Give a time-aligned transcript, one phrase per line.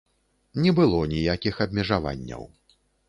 [0.63, 2.43] Не было ніякіх абмежаванняў.